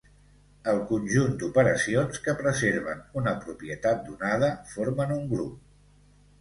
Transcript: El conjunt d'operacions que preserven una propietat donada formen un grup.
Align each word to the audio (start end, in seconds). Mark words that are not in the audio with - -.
El 0.71 0.79
conjunt 0.91 1.35
d'operacions 1.43 2.23
que 2.29 2.35
preserven 2.41 3.05
una 3.23 3.35
propietat 3.47 4.03
donada 4.11 4.53
formen 4.75 5.17
un 5.21 5.33
grup. 5.39 5.65